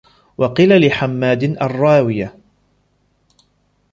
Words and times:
وَقِيلَ 0.37 0.79
لِحَمَّادٍ 0.81 1.43
الرَّاوِيَةِ 1.43 2.35